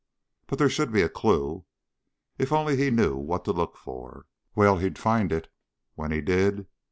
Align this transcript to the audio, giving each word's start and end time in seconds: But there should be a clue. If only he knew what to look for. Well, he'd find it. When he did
But 0.47 0.57
there 0.57 0.67
should 0.67 0.91
be 0.91 1.03
a 1.03 1.09
clue. 1.09 1.63
If 2.39 2.51
only 2.51 2.75
he 2.75 2.89
knew 2.89 3.15
what 3.15 3.45
to 3.45 3.51
look 3.51 3.77
for. 3.77 4.25
Well, 4.55 4.79
he'd 4.79 4.97
find 4.97 5.31
it. 5.31 5.47
When 5.93 6.09
he 6.09 6.21
did 6.21 6.65